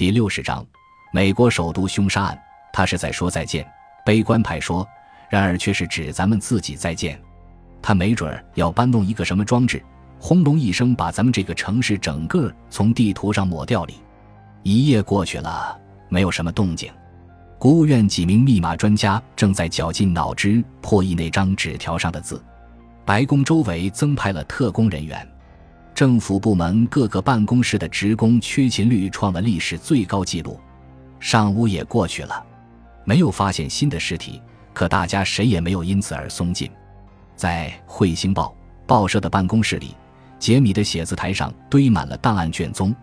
[0.00, 0.66] 第六十章，
[1.12, 2.42] 美国首都凶杀案。
[2.72, 3.70] 他是在说再见。
[4.02, 4.88] 悲观派说，
[5.28, 7.20] 然而却是指咱们自己再见。
[7.82, 9.84] 他没准儿要搬弄一个什么装置，
[10.18, 13.96] 轰隆一声把咱们这个城市整个从地图上抹掉里。
[14.62, 16.90] 一夜过去了，没有什么动静。
[17.58, 22.42] 国务院几名密码专家正在绞尽脑汁破译那张纸条上的字。
[23.04, 25.28] 白宫周围增派了特工人员，
[26.00, 30.58] 政府部门各个办公室的职工缺勤率创了历史最高纪录。
[31.18, 32.42] 上午也过去了，
[33.04, 34.40] 没有发现新的尸体，
[34.72, 36.70] 可大家谁也没有因此而松劲。
[37.36, 38.46] 在《彗星报》
[38.86, 39.94] 报社的办公室里，
[40.38, 42.96] 杰米的写字台上堆满了档案卷宗，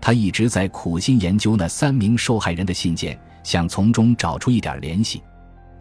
[0.00, 3.16] 他一直在苦心研究那三名受害人的信件。
[3.44, 5.22] 想从中找出一点联系，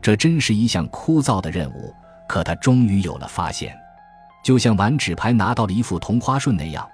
[0.04, 1.92] 这真是一项枯燥的任务。
[2.28, 3.76] 可他终于有了发现，
[4.44, 6.88] 就像玩纸牌拿到了一副同花顺那样，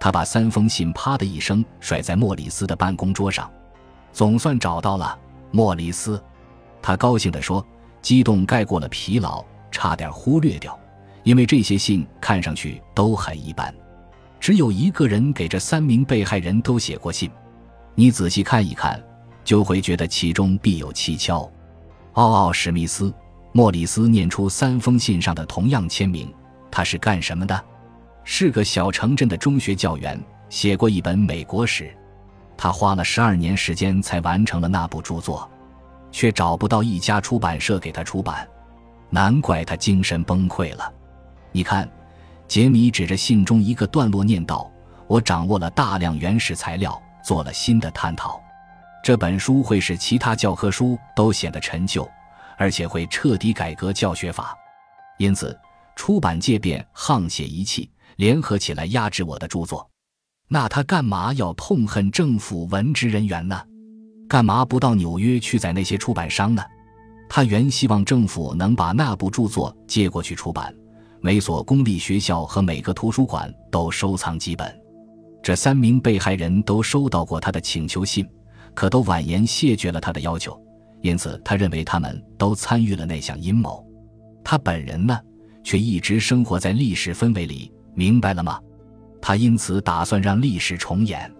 [0.00, 3.50] 他把三封信啪的一声甩在莫里斯的办公桌上。
[4.12, 5.18] 总算找到了，
[5.50, 6.22] 莫里斯，
[6.80, 7.64] 他高兴地说，
[8.00, 10.78] 激动盖过了疲劳，差点忽略掉，
[11.22, 13.74] 因为这些信看上去都很一般。
[14.38, 17.30] 只有一个人给这三名被害人都写过信，
[17.94, 19.02] 你仔细看一看。
[19.44, 21.50] 就会觉得其中必有蹊跷。
[22.12, 23.12] 奥奥史密斯，
[23.50, 26.32] 莫里斯念出三封信上的同样签名。
[26.72, 27.64] 他是干什么的？
[28.24, 31.94] 是个小城镇的中学教员，写过一本美国史。
[32.56, 35.48] 他花了十二年时间才完成了那部著作，
[36.10, 38.48] 却找不到一家出版社给他出版。
[39.10, 40.90] 难怪他精神崩溃了。
[41.50, 41.86] 你看，
[42.48, 44.70] 杰米指着信中一个段落念道
[45.06, 48.40] ：“我掌握了大量原始材料，做了新的探讨。”
[49.04, 52.08] 这本书会使其他教科书都显得陈旧，
[52.56, 54.56] 而且会彻底改革教学法，
[55.18, 55.58] 因此
[55.96, 59.88] 出版界便沆瀣一气，联合起来压制我的著作。
[60.48, 63.60] 那他干嘛要痛恨政府文职人员呢？
[64.28, 66.62] 干嘛不到纽约去宰那些出版商呢？
[67.28, 70.74] 他原希望政府能把那部著作借过去出版，
[71.20, 74.80] 每所公立学校和每个图书馆都收藏几本。
[75.42, 78.28] 这三名被害人都收到过他的请求信。
[78.74, 80.58] 可都婉言谢绝了他的要求，
[81.02, 83.86] 因此他认为他们都参与了那项阴谋。
[84.42, 85.20] 他本人呢，
[85.62, 88.58] 却一直生活在历史氛围里，明白了吗？
[89.20, 91.32] 他因此打算让历史重演，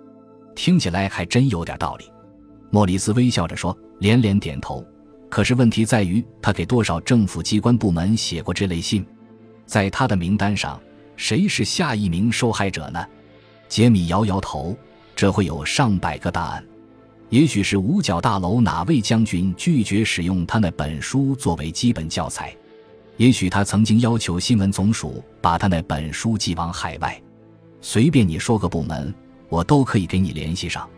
[0.55, 2.05] 听起来还真有点道理。
[2.71, 4.85] 莫里斯微笑着说，连连点头。
[5.29, 9.05] 可是问题在于，他给多少政府机关部门写过这类信？
[9.67, 10.81] 在他的名单上，
[11.17, 13.05] 谁是下一名受害者呢？
[13.69, 14.77] 杰米摇摇头，
[15.17, 16.65] 这会有上百个答案。
[17.31, 22.55] 也许是五角大楼哪位将军拒绝使用他那本书作为基本教材，
[23.17, 27.21] 也许他曾经要求新闻总署把他那本书寄往海外。
[27.81, 29.15] 随便你说个部门，
[29.49, 30.89] 我都可以给你联系上。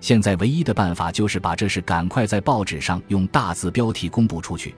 [0.00, 4.74] 现在唯一的办法就是把这事赶快在报纸上用大字标题公布出去，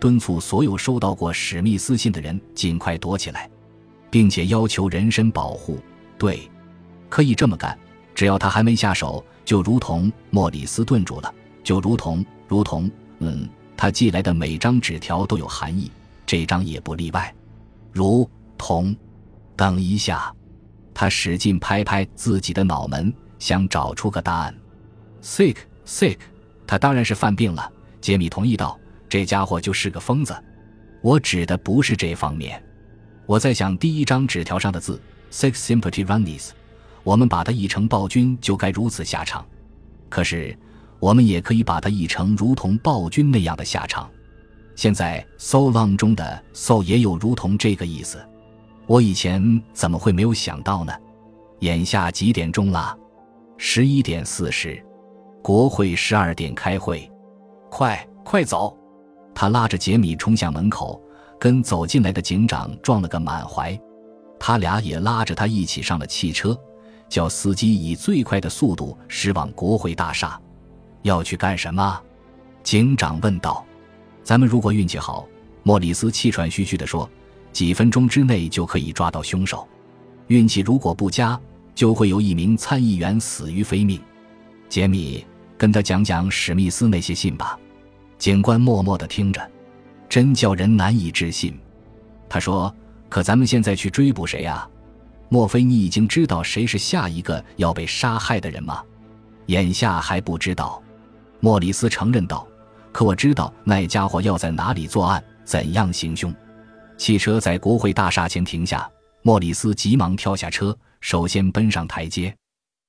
[0.00, 3.48] 敦促所有收到过史密斯信的人尽快躲起来，
[4.10, 5.78] 并且要求人身保护。
[6.18, 6.50] 对，
[7.08, 7.78] 可以这么干，
[8.14, 9.24] 只要他还没下手。
[9.44, 13.46] 就如同莫里斯顿住了，就如同如同，嗯，
[13.76, 15.90] 他寄来的每张纸条都有含义，
[16.26, 17.34] 这张也不例外。
[17.92, 18.96] 如同，
[19.56, 20.34] 等一下，
[20.92, 24.54] 他使劲拍拍自己的脑门，想找出个答案。
[25.22, 26.18] Sick, sick，
[26.66, 27.72] 他当然是犯病了。
[28.00, 30.34] 杰米同意道：“这家伙就是个疯子。”
[31.02, 32.62] 我指的不是这方面，
[33.26, 36.50] 我在想第一张纸条上的字：Sick sympathy runnings。
[37.02, 39.44] 我们把它译成暴君，就该如此下场。
[40.08, 40.58] 可是，
[40.98, 44.10] 我们也可以把它译成如同暴君那样的下场。
[44.76, 48.18] 现在，so long 中的 so 也有如同这个意思。
[48.86, 50.92] 我以前怎么会没有想到呢？
[51.60, 52.96] 眼下几点钟了？
[53.56, 54.84] 十一点四十。
[55.42, 57.10] 国会十二点开会。
[57.70, 58.76] 快，快走！
[59.34, 61.00] 他拉着杰米冲向门口，
[61.38, 63.78] 跟走进来的警长撞了个满怀。
[64.38, 66.58] 他俩也拉着他一起上了汽车。
[67.06, 70.40] 叫司机以最快的速度驶往国会大厦，
[71.02, 72.00] 要去干什么？
[72.62, 73.64] 警长问道。
[74.24, 75.28] 咱们如果运气好，
[75.62, 77.08] 莫里斯气喘吁吁地说，
[77.52, 79.58] 几分钟之内就可以抓到凶手；
[80.28, 81.38] 运气如果不佳，
[81.74, 84.00] 就会有一名参议员死于非命。
[84.68, 85.24] 杰米，
[85.58, 87.58] 跟他讲讲史密斯那些信吧。
[88.18, 89.50] 警官默默地听着，
[90.08, 91.58] 真叫人难以置信。
[92.26, 92.74] 他说
[93.10, 94.66] ：“可咱们现在去追捕谁呀？”
[95.28, 98.82] 莫非你已经知道谁是下一个要被杀害的人吗？
[99.46, 100.82] 眼下还不知道。
[101.40, 102.46] 莫里斯承认道
[102.94, 106.32] ：“可我知道那家伙要在哪里作案，怎样行凶。”
[106.96, 108.88] 汽车在国会大厦前停下，
[109.22, 112.32] 莫里斯急忙跳下车，首先奔上台阶。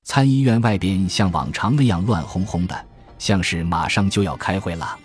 [0.03, 2.85] 参议院外边像往常那样乱哄哄的，
[3.17, 4.95] 像是马上就要开会了。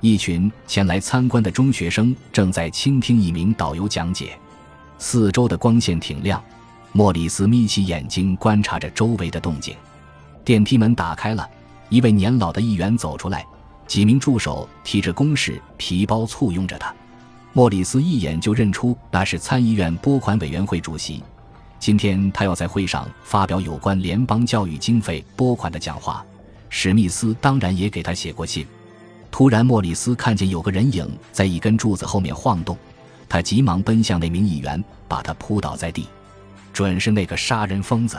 [0.00, 4.38] 一群前来参观的中学生正在倾听一名导游讲解，
[4.96, 6.40] 四周的光线挺亮。
[6.92, 9.74] 莫里斯眯起眼睛观察着周围的动静。
[10.44, 11.50] 电梯门打开了，
[11.88, 13.44] 一位年老的议员走出来，
[13.86, 16.94] 几名助手提着公事皮包簇拥着他。
[17.52, 21.22] 莫里斯一眼就认出那是参议院拨款委员会主席。
[21.78, 26.24] 今天他要在会上发表有关联邦教育经费拨款的讲话。
[26.68, 28.66] 史密斯当然也给他写过信。
[29.30, 32.76] 突然，莫里斯看见有个人影在一根柱子后面晃动，
[33.28, 36.08] 他急忙奔向那名议员，把他扑倒在地。
[36.72, 38.18] 准是那个杀人疯子！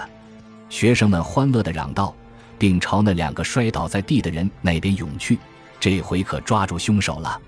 [0.70, 2.16] 学生们欢乐地嚷道，
[2.58, 5.38] 并朝那两个摔倒在地的人那边涌去。
[5.80, 7.40] 这回可抓住凶手了！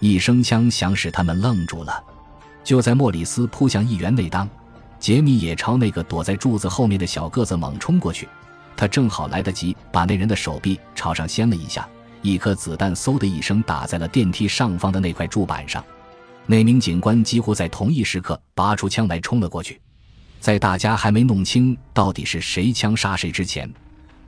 [0.00, 2.04] 一声枪响使他们愣住了。
[2.64, 4.48] 就在莫里斯扑向议员那当，
[4.98, 8.28] 杰米也朝那个躲在柱子后面的小个子猛冲过去。
[8.76, 11.88] 他正好来得及把那人的手臂朝上掀了一下，
[12.22, 15.82] 一颗子弹嗖的一声打在了电梯上方的那块柱板上。
[16.44, 19.80] 那名警官几乎在同一时刻拔出枪来冲了过去。
[20.40, 23.72] 在大家还没弄清到底是谁枪杀谁之前，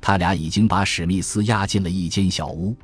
[0.01, 2.75] 他俩已经把史密斯押进了一间小屋。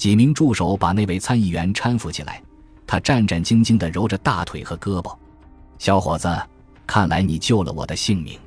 [0.00, 2.42] 几名助手把那位参议员搀扶起来，
[2.86, 5.14] 他战战兢兢地揉着大腿和胳膊。
[5.78, 6.26] 小伙子，
[6.86, 8.38] 看来你救了我的性命，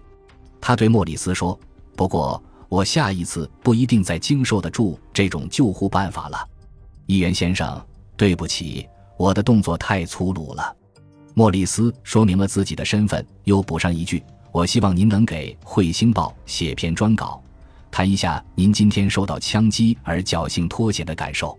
[0.59, 1.57] 他对莫里斯说。
[1.95, 6.43] 不过我下一次不一定再经受得住这种救护办法了。
[7.05, 7.79] 议员先生，
[8.17, 10.75] 对不起，我的动作太粗鲁了。
[11.35, 17.39] 莫里斯说明了自己的身份，又补上一句：“我希望您能给《彗星报》写篇专稿，
[17.93, 21.55] 谈一下您今天受到枪击而侥幸脱险的感受。”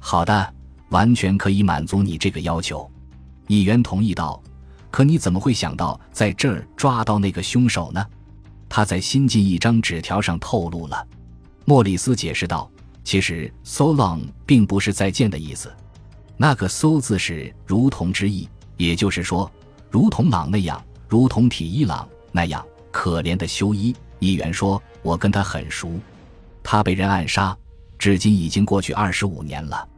[0.00, 0.54] 好的，
[0.88, 2.90] 完全可以满足你这个要求。
[3.46, 4.42] 议员同意道
[4.90, 8.02] ：“可你怎么会想到在这儿抓到那个凶手呢？”
[8.70, 11.06] 他在新进一张纸条上透露了。
[11.66, 12.70] 莫里斯解释道
[13.04, 15.70] ：“其实 ‘so long’ 并不是再见的意思，
[16.38, 19.50] 那个 ‘so’ 字是如同之意。”也就是说，
[19.90, 26.00] 如同朗那样，如同体伊朗那样，可怜的修伊议员说：“我跟他很熟，
[26.62, 27.56] 他被人暗杀，
[27.98, 29.88] 至今已经过去二十五年了。”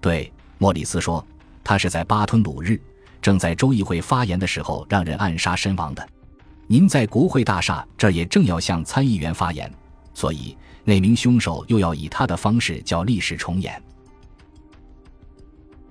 [0.00, 1.24] 对，莫里斯说
[1.64, 2.80] ：“他是在巴吞鲁日，
[3.20, 6.08] 正在州议会发言的时候让人暗杀身亡的。
[6.66, 9.72] 您在国会大厦这儿也正要向参议员发言，
[10.14, 13.82] 所以那名凶手又要以他的方式叫历史重演。”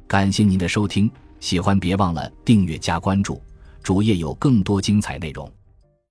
[0.07, 1.09] 感谢您的收听。
[1.39, 3.41] 喜欢别忘了订阅加关注，
[3.81, 5.51] 主页有更多精彩内容。